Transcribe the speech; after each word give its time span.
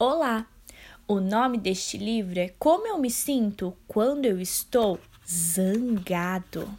Olá! 0.00 0.46
O 1.08 1.18
nome 1.18 1.58
deste 1.58 1.98
livro 1.98 2.38
é 2.38 2.54
Como 2.56 2.86
Eu 2.86 2.98
Me 2.98 3.10
Sinto 3.10 3.76
Quando 3.88 4.26
Eu 4.26 4.40
Estou 4.40 4.96
Zangado. 5.28 6.72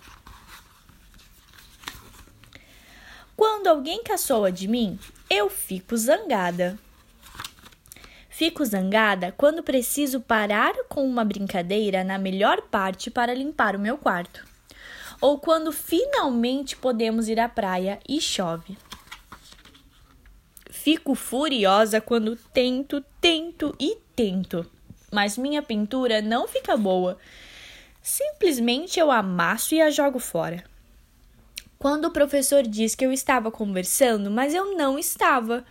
Quando 3.36 3.68
alguém 3.68 4.02
caçoa 4.04 4.54
de 4.54 4.70
mim, 4.70 4.98
eu 5.30 5.50
fico 5.50 5.98
zangada. 5.98 6.80
Fico 8.30 8.64
zangada 8.64 9.34
quando 9.34 9.64
preciso 9.64 10.22
parar 10.22 10.74
com 10.88 11.06
uma 11.06 11.26
brincadeira 11.26 12.06
na 12.06 12.18
melhor 12.18 12.62
parte 12.72 13.12
para 13.12 13.34
limpar 13.34 13.76
o 13.76 13.80
meu 13.80 13.98
quarto. 13.98 14.48
Ou 15.20 15.38
quando 15.40 15.74
finalmente 15.74 16.78
podemos 16.78 17.28
ir 17.28 17.38
à 17.38 17.50
praia 17.50 18.00
e 18.08 18.22
chove. 18.22 18.78
Fico 20.82 21.14
furiosa 21.14 22.00
quando 22.00 22.38
tento, 22.54 23.04
tento 23.20 23.76
e 23.78 23.98
tento, 24.16 24.66
mas 25.12 25.38
minha 25.38 25.62
pintura 25.62 26.22
não 26.22 26.48
fica 26.48 26.78
boa. 26.78 27.18
Simplesmente 28.02 28.98
eu 28.98 29.12
amasso 29.12 29.76
e 29.76 29.82
a 29.82 29.90
jogo 29.92 30.20
fora. 30.20 30.64
Quando 31.78 32.06
o 32.06 32.12
professor 32.12 32.64
diz 32.64 32.96
que 32.96 33.06
eu 33.06 33.12
estava 33.12 33.52
conversando, 33.52 34.32
mas 34.32 34.54
eu 34.54 34.74
não 34.78 34.98
estava, 34.98 35.66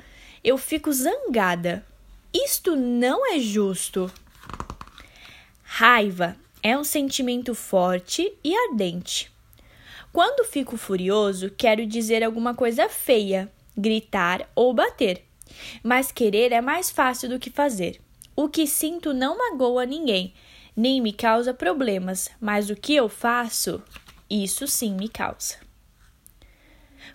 eu 0.45 0.59
fico 0.59 0.93
zangada. 0.93 1.83
Isto 2.31 2.77
não 2.77 3.27
é 3.33 3.39
justo. 3.39 4.13
Raiva 5.63 6.37
é 6.63 6.77
um 6.77 6.85
sentimento 6.85 7.55
forte 7.55 8.31
e 8.45 8.55
ardente. 8.55 9.33
Quando 10.13 10.45
fico 10.45 10.77
furioso, 10.77 11.51
quero 11.57 11.87
dizer 11.87 12.23
alguma 12.23 12.55
coisa 12.55 12.91
feia, 12.91 13.51
gritar 13.79 14.51
ou 14.55 14.75
bater. 14.75 15.25
Mas 15.83 16.13
querer 16.13 16.53
é 16.53 16.61
mais 16.61 16.91
fácil 16.91 17.29
do 17.29 17.39
que 17.39 17.49
fazer. 17.49 18.01
O 18.37 18.49
que 18.49 18.67
sinto 18.67 19.15
não 19.15 19.39
magoa 19.39 19.87
ninguém, 19.87 20.35
nem 20.77 21.01
me 21.01 21.13
causa 21.13 21.55
problemas, 21.55 22.29
mas 22.41 22.69
o 22.71 22.77
que 22.77 22.95
eu 22.95 23.09
faço, 23.09 23.83
isso 24.29 24.67
sim 24.67 24.95
me 24.95 25.09
causa. 25.09 25.57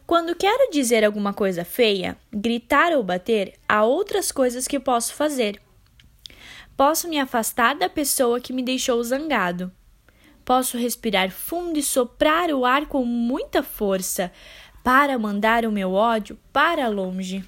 Quando 0.05 0.35
quero 0.35 0.69
dizer 0.71 1.03
alguma 1.03 1.33
coisa 1.33 1.63
feia, 1.63 2.17
gritar 2.31 2.91
ou 2.91 3.03
bater, 3.03 3.53
há 3.67 3.83
outras 3.83 4.31
coisas 4.31 4.67
que 4.67 4.79
posso 4.79 5.13
fazer. 5.13 5.61
Posso 6.75 7.07
me 7.07 7.19
afastar 7.19 7.75
da 7.75 7.87
pessoa 7.87 8.39
que 8.39 8.51
me 8.51 8.63
deixou 8.63 9.01
zangado. 9.03 9.71
Posso 10.43 10.77
respirar 10.77 11.31
fundo 11.31 11.79
e 11.79 11.83
soprar 11.83 12.49
o 12.51 12.65
ar 12.65 12.87
com 12.87 13.05
muita 13.05 13.63
força, 13.63 14.29
para 14.83 15.17
mandar 15.17 15.65
o 15.65 15.71
meu 15.71 15.93
ódio 15.93 16.37
para 16.51 16.87
longe. 16.89 17.43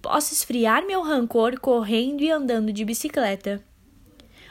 Posso 0.00 0.32
esfriar 0.32 0.86
meu 0.86 1.02
rancor 1.02 1.58
correndo 1.58 2.22
e 2.22 2.30
andando 2.30 2.72
de 2.72 2.84
bicicleta, 2.84 3.62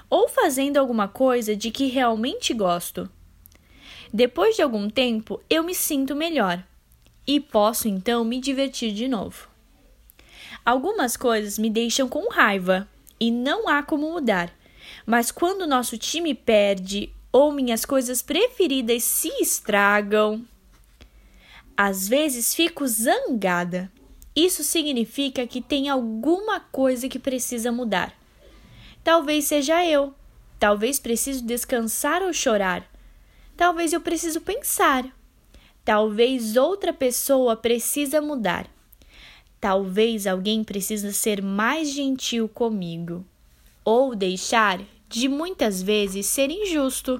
ou 0.10 0.28
fazendo 0.28 0.78
alguma 0.78 1.08
coisa 1.08 1.56
de 1.56 1.72
que 1.72 1.88
realmente 1.88 2.54
gosto. 2.54 3.10
Depois 4.14 4.56
de 4.56 4.62
algum 4.62 4.90
tempo, 4.90 5.42
eu 5.50 5.64
me 5.64 5.74
sinto 5.74 6.16
melhor 6.16 6.62
e 7.26 7.40
posso 7.40 7.88
então 7.88 8.26
me 8.26 8.42
divertir 8.42 8.92
de 8.94 9.08
novo. 9.08 9.48
Algumas 10.66 11.16
coisas 11.16 11.58
me 11.58 11.70
deixam 11.70 12.10
com 12.10 12.30
raiva 12.30 12.88
e 13.20 13.32
não 13.32 13.70
há 13.70 13.82
como 13.82 14.12
mudar, 14.12 14.54
mas 15.06 15.32
quando 15.32 15.66
nosso 15.66 15.98
time 15.98 16.36
perde 16.36 17.14
ou 17.32 17.52
minhas 17.52 17.86
coisas 17.86 18.22
preferidas 18.22 19.04
se 19.04 19.30
estragam, 19.42 20.46
às 21.84 22.08
vezes 22.08 22.54
fico 22.54 22.86
zangada. 22.86 23.92
Isso 24.36 24.64
significa 24.64 25.48
que 25.48 25.60
tem 25.60 25.90
alguma 25.90 26.60
coisa 26.60 27.10
que 27.10 27.18
precisa 27.18 27.72
mudar. 27.72 28.14
Talvez 29.04 29.46
seja 29.46 29.84
eu. 29.84 30.14
Talvez 30.60 31.00
preciso 31.00 31.44
descansar 31.44 32.22
ou 32.22 32.32
chorar. 32.32 32.88
Talvez 33.58 33.94
eu 33.94 34.00
preciso 34.00 34.42
pensar. 34.42 35.08
Talvez 35.84 36.56
outra 36.56 36.94
pessoa 36.94 37.58
precisa 37.58 38.22
mudar. 38.22 38.68
Talvez 39.60 40.28
alguém 40.28 40.64
precisa 40.64 41.12
ser 41.12 41.42
mais 41.42 41.90
gentil 41.90 42.48
comigo 42.48 43.26
ou 43.84 44.16
deixar 44.16 44.80
de 45.10 45.28
muitas 45.28 45.82
vezes 45.82 46.28
ser 46.28 46.52
injusto. 46.52 47.20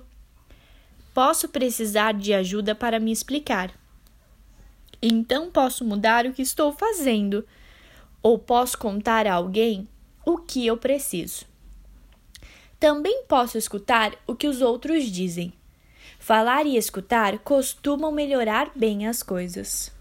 Posso 1.16 1.50
precisar 1.50 2.14
de 2.14 2.32
ajuda 2.32 2.76
para 2.76 3.00
me 3.00 3.12
explicar. 3.12 3.81
Então 5.02 5.52
posso 5.52 5.86
mudar 5.86 6.26
o 6.26 6.34
que 6.34 6.42
estou 6.42 6.72
fazendo, 6.72 7.46
ou 8.22 8.40
posso 8.40 8.78
contar 8.78 9.28
a 9.28 9.34
alguém 9.34 9.88
o 10.26 10.38
que 10.38 10.66
eu 10.66 10.78
preciso. 10.78 11.46
Também 12.80 13.24
posso 13.28 13.58
escutar 13.58 14.14
o 14.26 14.36
que 14.36 14.48
os 14.48 14.62
outros 14.62 15.06
dizem. 15.06 15.54
Falar 16.20 16.66
e 16.66 16.78
escutar 16.78 17.38
costumam 17.40 18.12
melhorar 18.12 18.72
bem 18.76 19.08
as 19.08 19.22
coisas. 19.22 19.92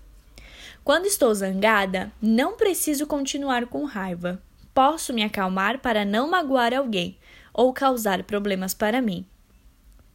Quando 0.82 1.06
estou 1.06 1.34
zangada, 1.34 2.10
não 2.20 2.56
preciso 2.56 3.06
continuar 3.06 3.66
com 3.66 3.84
raiva. 3.84 4.42
Posso 4.74 5.12
me 5.12 5.22
acalmar 5.22 5.78
para 5.78 6.04
não 6.04 6.30
magoar 6.30 6.72
alguém 6.72 7.18
ou 7.52 7.72
causar 7.72 8.22
problemas 8.24 8.72
para 8.72 9.02
mim. 9.02 9.26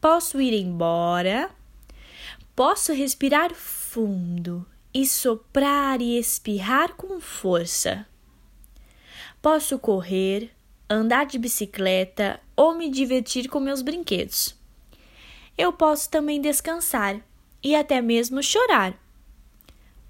Posso 0.02 0.41
ir 0.41 0.53
embora. 0.53 1.50
Posso 2.56 2.94
respirar 2.94 3.53
fundo 3.95 4.66
e 4.94 5.06
soprar 5.06 6.01
e 6.01 6.19
espirrar 6.19 6.95
com 6.95 7.22
força. 7.22 8.06
Posso 9.41 9.79
correr, 9.79 10.51
andar 10.89 11.25
de 11.25 11.39
bicicleta 11.39 12.41
ou 12.57 12.75
me 12.75 12.89
divertir 12.89 13.47
com 13.47 13.57
meus 13.57 13.81
brinquedos. 13.81 14.53
Eu 15.57 15.72
posso 15.72 16.09
também 16.09 16.41
descansar 16.41 17.22
e 17.63 17.73
até 17.73 18.01
mesmo 18.01 18.44
chorar. 18.44 19.00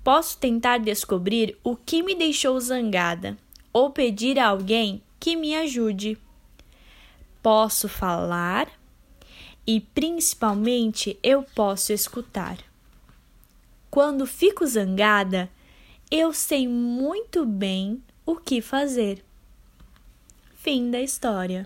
Posso 0.03 0.39
tentar 0.39 0.79
descobrir 0.79 1.55
o 1.63 1.75
que 1.75 2.01
me 2.01 2.15
deixou 2.15 2.59
zangada 2.59 3.37
ou 3.71 3.91
pedir 3.91 4.39
a 4.39 4.47
alguém 4.47 4.99
que 5.19 5.35
me 5.35 5.55
ajude. 5.55 6.17
Posso 7.39 7.87
falar 7.87 8.67
e 9.67 9.79
principalmente 9.79 11.19
eu 11.21 11.43
posso 11.43 11.93
escutar. 11.93 12.57
Quando 13.95 14.27
fico 14.27 14.67
zangada, 14.67 15.49
eu 16.11 16.33
sei 16.33 16.67
muito 16.67 17.45
bem 17.45 18.03
o 18.25 18.35
que 18.35 18.61
fazer. 18.61 19.23
Fim 20.53 20.91
da 20.91 20.99
história. 20.99 21.65